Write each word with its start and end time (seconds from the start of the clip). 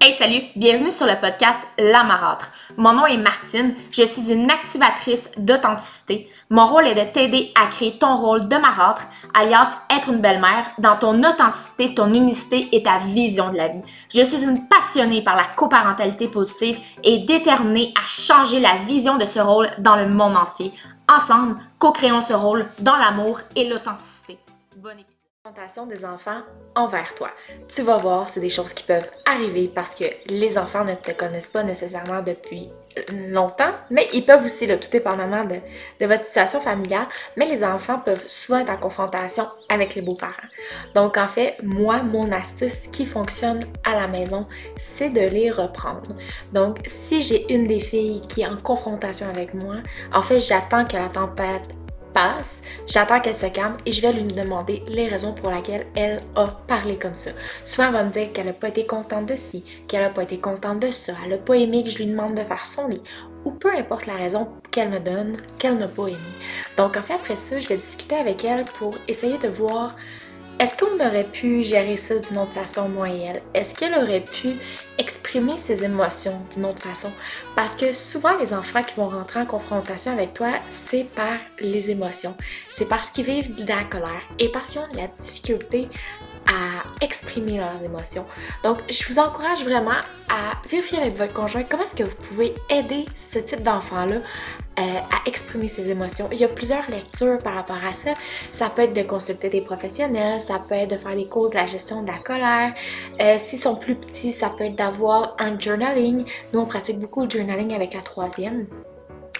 Hey 0.00 0.12
salut, 0.12 0.42
bienvenue 0.54 0.92
sur 0.92 1.06
le 1.06 1.20
podcast 1.20 1.66
La 1.76 2.04
Marâtre. 2.04 2.52
Mon 2.76 2.92
nom 2.92 3.04
est 3.06 3.16
Martine, 3.16 3.74
je 3.90 4.04
suis 4.04 4.32
une 4.32 4.48
activatrice 4.48 5.28
d'authenticité. 5.36 6.30
Mon 6.50 6.66
rôle 6.66 6.86
est 6.86 6.94
de 6.94 7.12
t'aider 7.12 7.52
à 7.60 7.66
créer 7.66 7.98
ton 7.98 8.16
rôle 8.16 8.46
de 8.46 8.56
marâtre, 8.56 9.02
alias 9.34 9.68
être 9.90 10.10
une 10.10 10.20
belle-mère, 10.20 10.68
dans 10.78 10.96
ton 10.96 11.18
authenticité, 11.24 11.94
ton 11.94 12.14
unicité 12.14 12.68
et 12.70 12.84
ta 12.84 12.98
vision 12.98 13.50
de 13.50 13.56
la 13.56 13.68
vie. 13.68 13.82
Je 14.14 14.22
suis 14.22 14.44
une 14.44 14.68
passionnée 14.68 15.22
par 15.22 15.34
la 15.34 15.46
coparentalité 15.56 16.28
positive 16.28 16.78
et 17.02 17.18
déterminée 17.18 17.92
à 18.00 18.06
changer 18.06 18.60
la 18.60 18.76
vision 18.76 19.16
de 19.18 19.24
ce 19.24 19.40
rôle 19.40 19.68
dans 19.78 19.96
le 19.96 20.06
monde 20.06 20.36
entier. 20.36 20.72
Ensemble, 21.12 21.56
co-créons 21.80 22.20
ce 22.20 22.34
rôle 22.34 22.68
dans 22.78 22.96
l'amour 22.96 23.40
et 23.56 23.68
l'authenticité. 23.68 24.38
Bon 24.76 24.90
épisode 24.90 25.17
des 25.86 26.04
enfants 26.04 26.42
envers 26.74 27.14
toi. 27.14 27.30
Tu 27.68 27.82
vas 27.82 27.96
voir, 27.96 28.28
c'est 28.28 28.40
des 28.40 28.48
choses 28.48 28.72
qui 28.72 28.84
peuvent 28.84 29.10
arriver 29.24 29.70
parce 29.72 29.94
que 29.94 30.04
les 30.26 30.58
enfants 30.58 30.84
ne 30.84 30.94
te 30.94 31.12
connaissent 31.12 31.48
pas 31.48 31.62
nécessairement 31.62 32.22
depuis 32.22 32.70
longtemps, 33.12 33.72
mais 33.90 34.08
ils 34.12 34.24
peuvent 34.24 34.44
aussi, 34.44 34.66
tout 34.66 34.90
dépendamment 34.90 35.44
de, 35.44 35.56
de, 36.00 36.06
votre 36.06 36.22
situation 36.22 36.60
familiale, 36.60 37.06
mais 37.36 37.46
les 37.46 37.62
enfants 37.62 37.98
peuvent 37.98 38.26
souvent 38.26 38.58
être 38.58 38.70
en 38.70 38.76
confrontation 38.76 39.46
avec 39.68 39.94
les 39.94 40.02
beaux-parents. 40.02 40.32
Donc, 40.94 41.16
en 41.16 41.28
fait, 41.28 41.56
moi, 41.62 42.02
mon 42.02 42.32
astuce 42.32 42.88
qui 42.88 43.06
fonctionne 43.06 43.60
à 43.84 43.94
la 43.94 44.08
maison, 44.08 44.46
c'est 44.76 45.10
de 45.10 45.20
les 45.20 45.50
reprendre. 45.50 46.14
Donc, 46.52 46.78
si 46.86 47.20
j'ai 47.20 47.52
une 47.54 47.66
des 47.66 47.80
filles 47.80 48.20
qui 48.22 48.42
est 48.42 48.48
en 48.48 48.56
confrontation 48.56 49.28
avec 49.28 49.54
moi, 49.54 49.76
en 50.12 50.22
fait, 50.22 50.40
j'attends 50.40 50.84
que 50.84 50.96
la 50.96 51.08
tempête 51.08 51.68
j'attends 52.86 53.20
qu'elle 53.20 53.34
se 53.34 53.46
calme 53.46 53.76
et 53.86 53.92
je 53.92 54.02
vais 54.02 54.12
lui 54.12 54.22
demander 54.24 54.82
les 54.88 55.08
raisons 55.08 55.32
pour 55.32 55.50
lesquelles 55.50 55.86
elle 55.94 56.20
a 56.34 56.46
parlé 56.46 56.96
comme 56.96 57.14
ça. 57.14 57.30
Souvent, 57.64 57.88
elle 57.88 57.94
va 57.94 58.02
me 58.04 58.10
dire 58.10 58.32
qu'elle 58.32 58.46
n'a 58.46 58.52
pas 58.52 58.68
été 58.68 58.84
contente 58.84 59.26
de 59.26 59.36
ci, 59.36 59.64
qu'elle 59.86 60.02
n'a 60.02 60.10
pas 60.10 60.22
été 60.22 60.38
contente 60.38 60.80
de 60.80 60.90
ça, 60.90 61.12
elle 61.24 61.30
n'a 61.30 61.38
pas 61.38 61.54
aimé 61.54 61.84
que 61.84 61.90
je 61.90 61.98
lui 61.98 62.06
demande 62.06 62.34
de 62.34 62.42
faire 62.42 62.66
son 62.66 62.88
lit, 62.88 63.02
ou 63.44 63.52
peu 63.52 63.72
importe 63.74 64.06
la 64.06 64.14
raison 64.16 64.48
qu'elle 64.70 64.90
me 64.90 64.98
donne, 64.98 65.36
qu'elle 65.58 65.76
n'a 65.76 65.88
pas 65.88 66.08
aimé. 66.08 66.18
Donc, 66.76 66.96
en 66.96 67.02
fait, 67.02 67.14
après 67.14 67.36
ça, 67.36 67.60
je 67.60 67.68
vais 67.68 67.76
discuter 67.76 68.16
avec 68.16 68.44
elle 68.44 68.64
pour 68.64 68.94
essayer 69.06 69.38
de 69.38 69.48
voir 69.48 69.94
est-ce 70.58 70.76
qu'on 70.76 70.94
aurait 70.96 71.24
pu 71.24 71.62
gérer 71.62 71.96
ça 71.96 72.18
d'une 72.18 72.38
autre 72.38 72.52
façon, 72.52 72.88
moi 72.88 73.08
et 73.08 73.20
elle? 73.20 73.42
Est-ce 73.54 73.74
qu'elle 73.74 73.94
aurait 73.94 74.24
pu 74.24 74.56
exprimer 74.98 75.56
ses 75.56 75.84
émotions 75.84 76.40
d'une 76.52 76.64
autre 76.64 76.82
façon? 76.82 77.12
Parce 77.54 77.76
que 77.76 77.92
souvent, 77.92 78.36
les 78.38 78.52
enfants 78.52 78.82
qui 78.82 78.94
vont 78.96 79.08
rentrer 79.08 79.40
en 79.40 79.46
confrontation 79.46 80.12
avec 80.12 80.34
toi, 80.34 80.50
c'est 80.68 81.04
par 81.14 81.38
les 81.60 81.90
émotions. 81.90 82.36
C'est 82.70 82.88
parce 82.88 83.10
qu'ils 83.10 83.24
vivent 83.24 83.54
de 83.54 83.68
la 83.68 83.84
colère 83.84 84.22
et 84.38 84.50
parce 84.50 84.70
qu'ils 84.70 84.80
ont 84.80 84.92
de 84.92 84.96
la 84.96 85.06
difficulté 85.06 85.88
à 86.48 87.04
exprimer 87.04 87.58
leurs 87.58 87.82
émotions. 87.84 88.24
Donc, 88.64 88.78
je 88.90 89.06
vous 89.06 89.18
encourage 89.18 89.62
vraiment 89.62 90.00
à 90.28 90.52
vérifier 90.68 90.98
avec 90.98 91.16
votre 91.16 91.34
conjoint 91.34 91.62
comment 91.62 91.84
est-ce 91.84 91.94
que 91.94 92.04
vous 92.04 92.16
pouvez 92.16 92.54
aider 92.70 93.04
ce 93.14 93.38
type 93.38 93.62
d'enfant-là 93.62 94.16
euh, 94.78 94.80
à 94.80 95.28
exprimer 95.28 95.68
ses 95.68 95.90
émotions. 95.90 96.28
Il 96.32 96.38
y 96.38 96.44
a 96.44 96.48
plusieurs 96.48 96.88
lectures 96.88 97.38
par 97.38 97.54
rapport 97.54 97.84
à 97.84 97.92
ça. 97.92 98.10
Ça 98.52 98.70
peut 98.70 98.82
être 98.82 98.94
de 98.94 99.02
consulter 99.02 99.48
des 99.48 99.60
professionnels, 99.60 100.40
ça 100.40 100.60
peut 100.66 100.74
être 100.74 100.90
de 100.90 100.96
faire 100.96 101.16
des 101.16 101.26
cours 101.26 101.50
de 101.50 101.56
la 101.56 101.66
gestion 101.66 102.02
de 102.02 102.06
la 102.06 102.18
colère. 102.18 102.74
Euh, 103.20 103.36
S'ils 103.38 103.58
sont 103.58 103.76
plus 103.76 103.94
petits, 103.94 104.32
ça 104.32 104.50
peut 104.50 104.64
être 104.64 104.76
d'avoir 104.76 105.34
un 105.38 105.58
journaling. 105.58 106.24
Nous, 106.52 106.60
on 106.60 106.66
pratique 106.66 106.98
beaucoup 106.98 107.24
le 107.24 107.30
journaling 107.30 107.74
avec 107.74 107.94
la 107.94 108.00
troisième. 108.00 108.66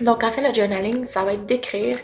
Donc 0.00 0.24
en 0.24 0.30
fait, 0.30 0.46
le 0.46 0.52
journaling, 0.52 1.04
ça 1.04 1.22
va 1.22 1.34
être 1.34 1.46
d'écrire 1.46 1.98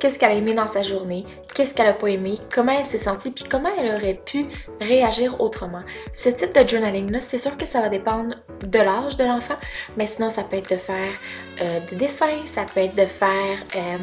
qu'est-ce 0.00 0.18
qu'elle 0.18 0.32
a 0.32 0.34
aimé 0.34 0.54
dans 0.54 0.66
sa 0.66 0.82
journée, 0.82 1.24
qu'est-ce 1.54 1.74
qu'elle 1.74 1.86
a 1.86 1.92
pas 1.92 2.08
aimé, 2.08 2.38
comment 2.52 2.72
elle 2.72 2.84
s'est 2.84 2.98
sentie, 2.98 3.30
puis 3.30 3.44
comment 3.48 3.70
elle 3.78 3.94
aurait 3.94 4.20
pu 4.24 4.46
réagir 4.80 5.40
autrement. 5.40 5.82
Ce 6.12 6.28
type 6.28 6.52
de 6.52 6.68
journaling-là, 6.68 7.20
c'est 7.20 7.38
sûr 7.38 7.56
que 7.56 7.66
ça 7.66 7.80
va 7.80 7.88
dépendre 7.88 8.34
de 8.64 8.78
l'âge 8.78 9.16
de 9.16 9.24
l'enfant, 9.24 9.56
mais 9.96 10.06
sinon 10.06 10.30
ça 10.30 10.42
peut 10.42 10.56
être 10.56 10.70
de 10.70 10.76
faire 10.76 11.12
euh, 11.60 11.80
des 11.90 11.96
dessins, 11.96 12.44
ça 12.44 12.64
peut 12.64 12.80
être 12.80 12.94
de 12.94 13.06
faire 13.06 13.58
euh, 13.74 13.96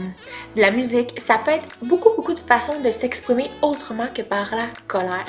de 0.56 0.62
la 0.62 0.72
musique, 0.72 1.20
ça 1.20 1.38
peut 1.44 1.52
être 1.52 1.68
beaucoup 1.82 2.10
beaucoup 2.16 2.34
de 2.34 2.40
façons 2.40 2.80
de 2.80 2.92
s'exprimer 2.92 3.50
autrement 3.62 4.08
que 4.14 4.22
par 4.22 4.56
la 4.56 4.68
colère. 4.88 5.26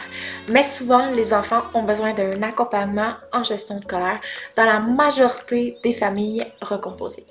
Mais 0.48 0.62
souvent, 0.62 1.10
les 1.10 1.32
enfants 1.32 1.62
ont 1.75 1.82
besoin 1.82 2.12
d'un 2.12 2.43
accompagnement 2.43 3.15
en 3.32 3.43
gestion 3.43 3.78
de 3.78 3.84
colère 3.84 4.21
dans 4.56 4.65
la 4.65 4.81
majorité 4.81 5.78
des 5.82 5.93
familles 5.93 6.44
recomposées. 6.60 7.27